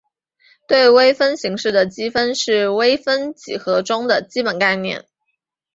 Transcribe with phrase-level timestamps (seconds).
[0.67, 5.05] 对微分形式的积分是微分几何中的基本概念。